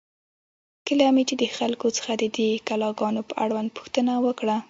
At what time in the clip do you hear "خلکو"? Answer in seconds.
1.57-1.87